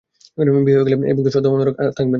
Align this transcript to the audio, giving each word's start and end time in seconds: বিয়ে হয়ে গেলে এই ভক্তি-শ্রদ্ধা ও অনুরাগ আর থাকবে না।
বিয়ে 0.65 0.77
হয়ে 0.77 0.85
গেলে 0.85 0.95
এই 1.09 1.13
ভক্তি-শ্রদ্ধা 1.17 1.49
ও 1.49 1.55
অনুরাগ 1.55 1.75
আর 1.79 1.91
থাকবে 1.91 2.01
না। 2.01 2.09